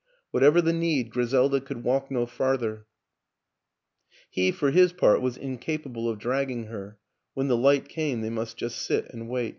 Whatever 0.31 0.63
the 0.63 0.73
need, 0.73 1.11
Griselda 1.11 1.61
could 1.61 1.83
walk 1.83 2.09
no 2.09 2.25
farther; 2.25 2.87
he, 4.31 4.51
for 4.51 4.71
his 4.71 4.93
part, 4.93 5.21
was 5.21 5.37
incapable 5.37 6.09
of 6.09 6.17
dragging 6.17 6.63
her; 6.63 6.97
when 7.35 7.49
the 7.49 7.55
light 7.55 7.87
came 7.87 8.21
they 8.21 8.31
must 8.31 8.57
just 8.57 8.79
sit 8.81 9.05
and 9.11 9.29
wait. 9.29 9.49